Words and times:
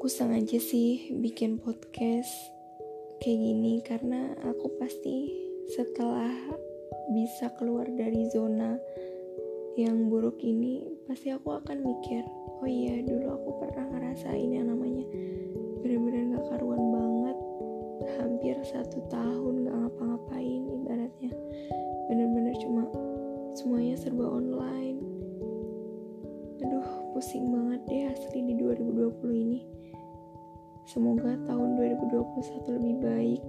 aku 0.00 0.08
sengaja 0.08 0.56
sih 0.56 1.12
bikin 1.12 1.60
podcast 1.60 2.32
kayak 3.20 3.36
gini 3.36 3.84
karena 3.84 4.32
aku 4.48 4.72
pasti 4.80 5.28
setelah 5.76 6.56
bisa 7.12 7.52
keluar 7.60 7.84
dari 7.84 8.24
zona 8.32 8.80
yang 9.76 10.08
buruk 10.08 10.40
ini 10.40 10.88
pasti 11.04 11.36
aku 11.36 11.52
akan 11.52 11.84
mikir 11.84 12.24
oh 12.24 12.64
iya 12.64 13.04
dulu 13.04 13.28
aku 13.28 13.50
pernah 13.60 13.92
ngerasain 13.92 14.48
yang 14.48 14.72
namanya 14.72 15.04
bener-bener 15.84 16.32
gak 16.32 16.48
karuan 16.48 16.80
banget 16.80 17.38
hampir 18.16 18.56
satu 18.64 19.04
tahun 19.12 19.68
gak 19.68 19.76
ngapa-ngapain 19.84 20.62
ibaratnya. 20.80 21.32
Bener-bener 22.08 22.56
cuma 22.56 22.88
semuanya 23.52 24.00
serba 24.00 24.32
online. 24.32 24.96
Aduh 26.64 26.88
pusing 27.12 27.52
banget 27.52 27.84
deh 27.84 28.08
asli 28.08 28.48
di 28.48 28.56
2020 28.56 29.44
ini 29.44 29.79
Semoga 30.90 31.38
tahun 31.46 31.78
2021 32.02 32.66
lebih 32.82 32.96
baik 32.98 33.42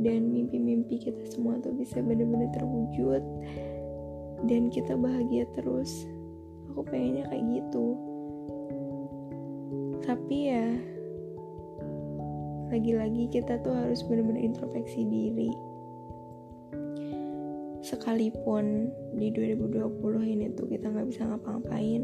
dan 0.00 0.32
mimpi-mimpi 0.32 1.04
kita 1.04 1.20
semua 1.28 1.60
tuh 1.60 1.76
bisa 1.76 2.00
benar-benar 2.00 2.48
terwujud 2.56 3.20
dan 4.48 4.72
kita 4.72 4.96
bahagia 4.96 5.44
terus. 5.52 6.08
Aku 6.72 6.80
pengennya 6.88 7.28
kayak 7.28 7.44
gitu. 7.44 7.92
Tapi 10.00 10.36
ya 10.48 10.72
lagi-lagi 12.72 13.28
kita 13.28 13.60
tuh 13.60 13.76
harus 13.76 14.00
benar-benar 14.08 14.40
introspeksi 14.40 15.04
diri. 15.04 15.52
Sekalipun 17.84 18.88
di 19.20 19.28
2020 19.28 19.92
ini 20.24 20.48
tuh 20.56 20.72
kita 20.72 20.88
nggak 20.88 21.04
bisa 21.04 21.28
ngapa-ngapain, 21.28 22.00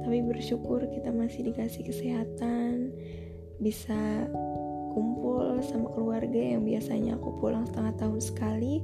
tapi 0.00 0.24
bersyukur 0.24 0.80
kita 0.88 1.12
masih 1.12 1.52
dikasih 1.52 1.84
kesehatan, 1.84 2.88
bisa 3.58 4.26
kumpul 4.94 5.62
sama 5.62 5.90
keluarga 5.94 6.38
yang 6.38 6.66
biasanya 6.66 7.14
aku 7.18 7.38
pulang 7.38 7.66
setengah 7.66 7.94
tahun 7.98 8.20
sekali. 8.22 8.74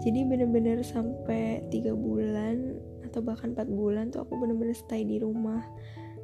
Jadi 0.00 0.20
bener-bener 0.24 0.80
sampai 0.86 1.66
tiga 1.68 1.92
bulan 1.92 2.78
atau 3.06 3.20
bahkan 3.20 3.52
empat 3.52 3.68
bulan 3.68 4.14
tuh 4.14 4.22
aku 4.22 4.38
bener-bener 4.38 4.74
stay 4.74 5.02
di 5.02 5.18
rumah. 5.18 5.66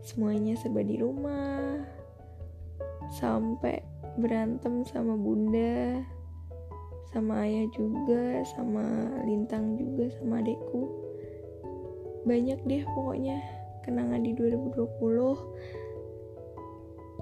Semuanya 0.03 0.55
serba 0.59 0.87
di 0.87 0.97
rumah. 0.98 1.83
Sampai 3.11 3.83
berantem 4.19 4.83
sama 4.87 5.15
bunda 5.15 6.03
sama 7.17 7.48
ayah 7.48 7.65
juga 7.73 8.45
sama 8.45 8.84
lintang 9.25 9.78
juga 9.81 10.12
sama 10.21 10.45
adekku. 10.45 10.84
Banyak 12.28 12.61
deh 12.67 12.83
pokoknya 12.93 13.41
kenangan 13.87 14.21
di 14.21 14.34
2020 14.34 15.86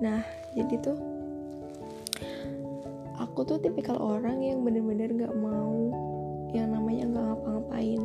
nah 0.02 0.22
jadi 0.54 0.74
tuh 0.82 0.98
aku 3.18 3.46
tuh 3.46 3.58
tipikal 3.58 3.98
orang 3.98 4.42
yang 4.42 4.62
bener-bener 4.62 5.10
gak 5.26 5.34
mau 5.34 5.90
yang 6.54 6.70
namanya 6.70 7.10
gak 7.10 7.24
ngapa-ngapain. 7.34 8.02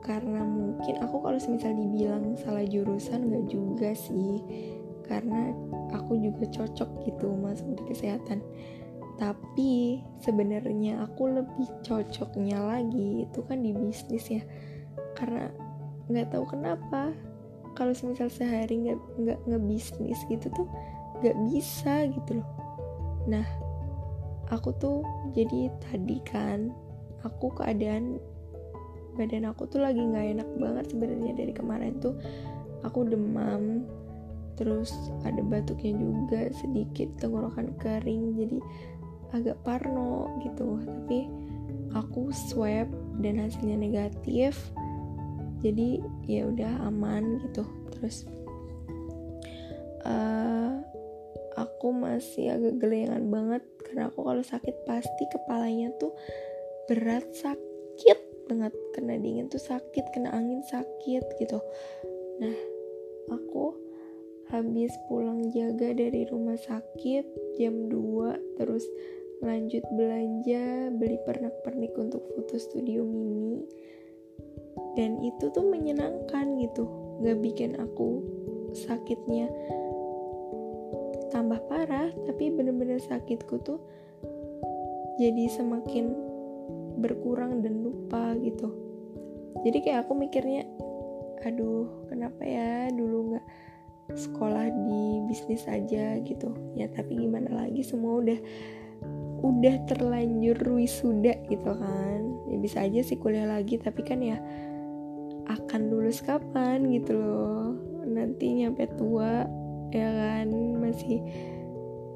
Karena 0.00 0.40
mungkin 0.40 0.94
aku 1.04 1.20
kalau 1.20 1.36
semisal 1.36 1.76
dibilang 1.76 2.40
salah 2.40 2.64
jurusan 2.64 3.28
gak 3.28 3.46
juga 3.52 3.92
sih. 3.92 4.40
Karena 5.04 5.52
aku 5.92 6.16
juga 6.16 6.48
cocok 6.48 7.04
gitu 7.04 7.36
masuk 7.36 7.76
di 7.76 7.82
kesehatan. 7.92 8.40
Tapi 9.20 10.00
sebenarnya 10.24 11.04
aku 11.04 11.28
lebih 11.28 11.68
cocoknya 11.84 12.64
lagi 12.64 13.28
itu 13.28 13.40
kan 13.44 13.60
di 13.60 13.76
bisnis 13.76 14.24
ya. 14.32 14.42
Karena 15.12 15.52
nggak 16.08 16.32
tahu 16.32 16.44
kenapa 16.48 17.12
kalau 17.78 17.94
semisal 17.94 18.26
sehari 18.26 18.74
nggak 18.74 18.98
nggak 19.22 19.38
ngebisnis 19.46 20.18
gitu 20.26 20.50
tuh 20.50 20.66
nggak 21.22 21.38
bisa 21.46 22.10
gitu 22.10 22.42
loh. 22.42 22.48
Nah 23.30 23.46
aku 24.50 24.74
tuh 24.82 25.06
jadi 25.30 25.70
tadi 25.78 26.18
kan 26.26 26.74
aku 27.22 27.54
keadaan 27.54 28.18
badan 29.14 29.46
aku 29.46 29.70
tuh 29.70 29.82
lagi 29.82 30.02
nggak 30.02 30.42
enak 30.42 30.48
banget 30.58 30.84
sebenarnya 30.90 31.32
dari 31.38 31.52
kemarin 31.54 31.94
tuh. 32.02 32.18
Aku 32.82 33.06
demam 33.06 33.86
terus 34.58 34.90
ada 35.22 35.38
batuknya 35.46 35.94
juga 35.94 36.50
sedikit 36.58 37.06
tenggorokan 37.22 37.78
kering 37.78 38.34
jadi 38.34 38.58
agak 39.38 39.58
parno 39.62 40.34
gitu. 40.42 40.82
Tapi 40.82 41.30
aku 41.94 42.34
swab 42.34 42.90
dan 43.22 43.38
hasilnya 43.38 43.78
negatif 43.78 44.58
jadi 45.64 46.02
ya 46.26 46.48
udah 46.48 46.86
aman 46.86 47.42
gitu. 47.42 47.66
Terus 47.94 48.26
uh, 50.06 50.78
aku 51.58 51.90
masih 51.90 52.54
agak 52.54 52.78
gelengan 52.78 53.26
banget 53.28 53.62
karena 53.82 54.10
aku 54.10 54.22
kalau 54.22 54.44
sakit 54.44 54.76
pasti 54.86 55.24
kepalanya 55.30 55.90
tuh 55.98 56.14
berat 56.86 57.26
sakit 57.34 58.48
banget. 58.50 58.74
Kena 58.94 59.18
dingin 59.18 59.50
tuh 59.50 59.62
sakit 59.62 60.04
kena 60.14 60.34
angin 60.34 60.62
sakit 60.66 61.24
gitu. 61.38 61.58
Nah 62.38 62.56
aku 63.30 63.88
habis 64.48 64.92
pulang 65.12 65.44
jaga 65.52 65.92
dari 65.92 66.24
rumah 66.24 66.56
sakit 66.56 67.24
jam 67.60 67.92
2 67.92 68.56
terus 68.56 68.84
lanjut 69.44 69.84
belanja 69.94 70.88
beli 70.96 71.20
pernak-pernik 71.22 71.92
untuk 72.00 72.24
foto 72.32 72.56
studio 72.56 73.04
mini 73.04 73.62
dan 74.98 75.22
itu 75.22 75.46
tuh 75.54 75.62
menyenangkan 75.62 76.58
gitu. 76.58 76.90
Gak 77.22 77.38
bikin 77.38 77.78
aku 77.78 78.18
sakitnya 78.74 79.46
tambah 81.30 81.60
parah 81.70 82.10
tapi 82.26 82.50
bener-bener 82.50 83.00
sakitku 83.00 83.60
tuh 83.64 83.80
jadi 85.20 85.50
semakin 85.54 86.10
berkurang 86.98 87.62
dan 87.62 87.86
lupa 87.86 88.34
gitu. 88.42 88.74
Jadi 89.62 89.78
kayak 89.86 90.06
aku 90.06 90.18
mikirnya 90.18 90.66
aduh 91.46 91.86
kenapa 92.10 92.42
ya 92.42 92.90
dulu 92.90 93.34
nggak 93.34 93.46
sekolah 94.18 94.66
di 94.66 95.22
bisnis 95.30 95.62
aja 95.70 96.18
gitu? 96.22 96.50
Ya 96.74 96.90
tapi 96.90 97.18
gimana 97.18 97.66
lagi? 97.66 97.86
Semua 97.86 98.18
udah 98.18 98.38
udah 99.42 99.74
terlanjur 99.86 100.58
wisuda 100.74 101.38
gitu 101.46 101.70
kan. 101.70 102.20
Ya 102.50 102.56
bisa 102.58 102.82
aja 102.82 103.00
sih 103.02 103.18
kuliah 103.18 103.46
lagi 103.46 103.78
tapi 103.78 104.02
kan 104.02 104.18
ya 104.22 104.38
akan 105.48 105.80
lulus 105.88 106.20
kapan 106.20 106.86
gitu 106.92 107.16
loh. 107.16 107.74
Nanti 108.04 108.64
nyampe 108.64 108.88
tua 108.96 109.48
ya 109.88 110.08
kan 110.12 110.48
masih 110.80 111.24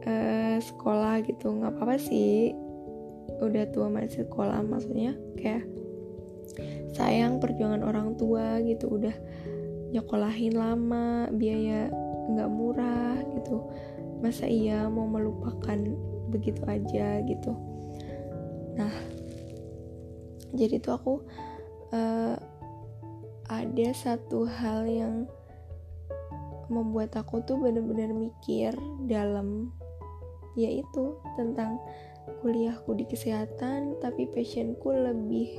uh, 0.05 0.57
sekolah 0.61 1.25
gitu. 1.25 1.53
Nggak 1.53 1.73
apa-apa 1.77 1.97
sih. 1.97 2.53
Udah 3.41 3.67
tua 3.73 3.89
masih 3.89 4.29
sekolah 4.29 4.61
maksudnya 4.63 5.17
kayak 5.41 5.65
sayang 6.93 7.41
perjuangan 7.41 7.83
orang 7.83 8.15
tua 8.21 8.61
gitu. 8.63 9.01
Udah 9.01 9.17
nyekolahin 9.93 10.57
lama 10.57 11.29
biaya 11.33 11.89
nggak 12.33 12.51
murah 12.53 13.17
gitu. 13.37 13.65
Masa 14.23 14.47
iya 14.47 14.87
mau 14.87 15.09
melupakan 15.09 15.79
begitu 16.31 16.63
aja 16.69 17.21
gitu. 17.25 17.53
Nah 18.77 18.93
jadi 20.53 20.77
tuh 20.85 20.93
aku 20.95 21.13
uh, 21.97 22.37
ada 23.51 23.89
satu 23.95 24.47
hal 24.47 24.87
yang 24.87 25.27
membuat 26.73 27.15
aku 27.19 27.45
tuh 27.45 27.61
bener-bener 27.61 28.11
mikir 28.15 28.73
dalam 29.05 29.73
yaitu 30.57 31.17
tentang 31.37 31.81
kuliahku 32.41 32.93
di 32.97 33.05
kesehatan 33.09 33.97
tapi 34.01 34.29
passionku 34.31 34.93
lebih 34.93 35.59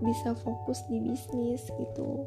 bisa 0.00 0.32
fokus 0.32 0.80
di 0.88 1.00
bisnis 1.00 1.64
gitu. 1.76 2.24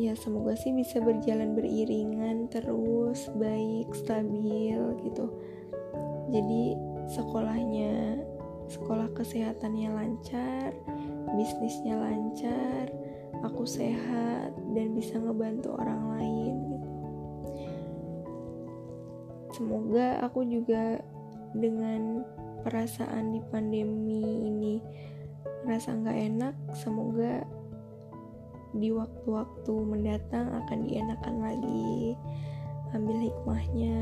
Ya 0.00 0.16
semoga 0.16 0.56
sih 0.56 0.72
bisa 0.72 0.98
berjalan 0.98 1.54
beriringan 1.54 2.48
terus 2.48 3.28
baik 3.38 3.92
stabil 3.92 4.80
gitu. 5.04 5.26
Jadi 6.32 6.74
sekolahnya 7.12 8.18
sekolah 8.72 9.12
kesehatannya 9.12 9.88
lancar 9.92 10.72
bisnisnya 11.36 12.00
lancar 12.00 12.88
aku 13.40 13.64
sehat 13.64 14.52
dan 14.76 14.92
bisa 14.92 15.16
ngebantu 15.16 15.72
orang 15.80 16.02
lain 16.18 16.54
gitu. 16.76 16.90
Semoga 19.52 20.20
aku 20.24 20.44
juga 20.44 21.00
dengan 21.56 22.24
perasaan 22.64 23.36
di 23.36 23.40
pandemi 23.48 24.48
ini 24.48 24.74
rasa 25.64 25.94
nggak 25.94 26.18
enak, 26.32 26.54
semoga 26.74 27.44
di 28.72 28.88
waktu-waktu 28.88 29.74
mendatang 29.84 30.48
akan 30.64 30.78
dienakan 30.88 31.36
lagi. 31.44 32.16
Ambil 32.92 33.28
hikmahnya, 33.28 34.00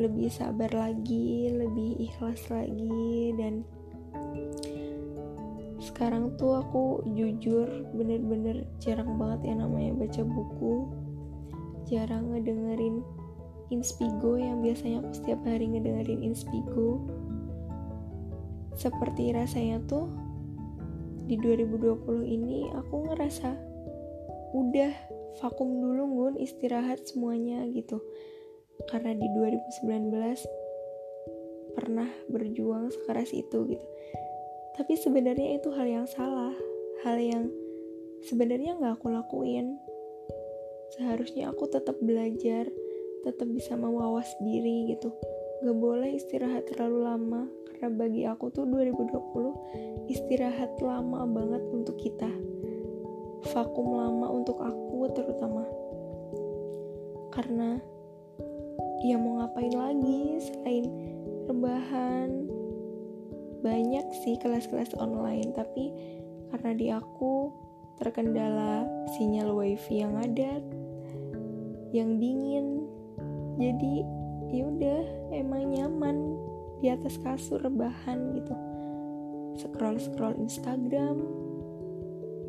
lebih 0.00 0.28
sabar 0.28 0.68
lagi, 0.72 1.48
lebih 1.52 2.00
ikhlas 2.04 2.48
lagi, 2.52 3.32
dan 3.36 3.64
sekarang 5.90 6.38
tuh 6.38 6.62
aku 6.62 7.02
jujur 7.18 7.66
bener-bener 7.90 8.62
jarang 8.78 9.18
banget 9.18 9.50
yang 9.50 9.66
namanya 9.66 9.98
baca 9.98 10.22
buku. 10.22 10.86
Jarang 11.90 12.30
ngedengerin 12.30 13.02
Inspigo 13.74 14.38
yang 14.38 14.62
biasanya 14.62 15.02
aku 15.02 15.10
setiap 15.18 15.42
hari 15.42 15.66
ngedengerin 15.66 16.22
Inspigo. 16.22 17.02
Seperti 18.78 19.34
rasanya 19.34 19.82
tuh 19.90 20.06
di 21.26 21.34
2020 21.34 22.22
ini 22.26 22.70
aku 22.70 23.10
ngerasa 23.10 23.50
udah 24.54 24.94
vakum 25.42 25.82
dulu 25.82 26.06
ngun 26.06 26.34
istirahat 26.38 27.02
semuanya 27.02 27.66
gitu. 27.74 27.98
Karena 28.86 29.14
di 29.14 29.26
2019 29.26 31.74
pernah 31.74 32.10
berjuang 32.30 32.90
sekeras 32.90 33.30
itu 33.34 33.58
gitu 33.70 33.86
tapi 34.80 34.96
sebenarnya 34.96 35.60
itu 35.60 35.68
hal 35.76 35.84
yang 35.84 36.08
salah. 36.08 36.56
Hal 37.04 37.20
yang 37.20 37.52
sebenarnya 38.24 38.80
nggak 38.80 38.96
aku 38.96 39.12
lakuin. 39.12 39.76
Seharusnya 40.96 41.52
aku 41.52 41.68
tetap 41.68 42.00
belajar 42.00 42.64
tetap 43.20 43.44
bisa 43.52 43.76
mawas 43.76 44.24
diri 44.40 44.88
gitu. 44.96 45.12
Gak 45.60 45.76
boleh 45.76 46.16
istirahat 46.16 46.64
terlalu 46.72 47.04
lama 47.04 47.42
karena 47.68 47.88
bagi 47.92 48.24
aku 48.24 48.48
tuh 48.48 48.64
2020 48.64 50.08
istirahat 50.08 50.72
lama 50.80 51.28
banget 51.28 51.60
untuk 51.68 52.00
kita. 52.00 52.32
Vakum 53.52 54.00
lama 54.00 54.32
untuk 54.32 54.64
aku 54.64 55.12
terutama. 55.12 55.68
Karena 57.36 57.76
ya 59.04 59.20
mau 59.20 59.44
ngapain 59.44 59.76
lagi 59.76 60.40
selain 60.40 60.88
rebahan 61.44 62.59
banyak 63.60 64.04
sih 64.24 64.40
kelas-kelas 64.40 64.96
online 64.96 65.52
tapi 65.52 65.92
karena 66.50 66.70
di 66.74 66.86
aku 66.90 67.52
terkendala 68.00 68.88
sinyal 69.14 69.52
wifi 69.52 70.00
yang 70.00 70.16
ada 70.16 70.58
yang 71.92 72.16
dingin. 72.16 72.88
Jadi 73.60 74.02
ya 74.50 74.66
udah 74.66 75.02
emang 75.36 75.68
nyaman 75.68 76.16
di 76.80 76.88
atas 76.88 77.20
kasur 77.20 77.60
rebahan 77.60 78.40
gitu. 78.40 78.54
Scroll 79.60 80.00
scroll 80.00 80.40
Instagram 80.40 81.20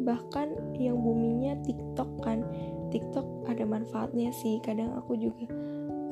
bahkan 0.01 0.55
yang 0.79 0.97
buminya 0.97 1.59
TikTok 1.67 2.09
kan. 2.23 2.47
TikTok 2.89 3.47
ada 3.47 3.63
manfaatnya 3.67 4.31
sih 4.31 4.59
kadang 4.63 4.95
aku 4.95 5.15
juga 5.19 5.47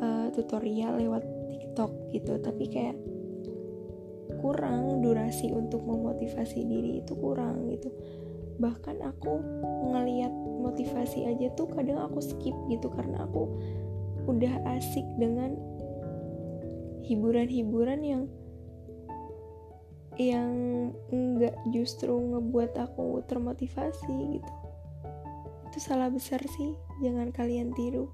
uh, 0.04 0.28
tutorial 0.36 1.00
lewat 1.00 1.24
TikTok 1.48 1.92
gitu. 2.12 2.36
Tapi 2.44 2.66
kayak 2.68 2.98
kurang 4.38 5.02
durasi 5.02 5.50
untuk 5.50 5.82
memotivasi 5.82 6.62
diri 6.64 7.02
itu 7.02 7.18
kurang 7.18 7.66
gitu. 7.74 7.90
Bahkan 8.62 9.02
aku 9.02 9.34
ngeliat 9.90 10.32
motivasi 10.62 11.26
aja 11.26 11.50
tuh 11.58 11.66
kadang 11.74 11.98
aku 11.98 12.22
skip 12.22 12.54
gitu 12.70 12.92
karena 12.94 13.26
aku 13.26 13.50
udah 14.30 14.62
asik 14.78 15.06
dengan 15.18 15.58
hiburan-hiburan 17.02 18.06
yang 18.06 18.24
yang 20.20 20.52
enggak 21.10 21.56
justru 21.72 22.12
ngebuat 22.12 22.76
aku 22.76 23.24
termotivasi 23.26 24.38
gitu. 24.38 24.54
Itu 25.72 25.80
salah 25.80 26.12
besar 26.12 26.44
sih 26.44 26.76
jangan 27.02 27.32
kalian 27.32 27.72
tiru 27.74 28.12